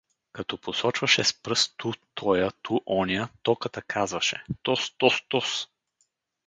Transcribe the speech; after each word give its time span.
Като 0.31 0.57
посочваше 0.57 1.23
с 1.23 1.33
пръст 1.33 1.73
ту 1.77 1.91
тоя, 2.13 2.51
ту 2.61 2.79
оня, 2.87 3.29
Токата 3.43 3.81
казваше:— 3.81 4.43
Тоз… 4.63 4.91
тоз… 4.97 5.13
тоз! 5.27 5.67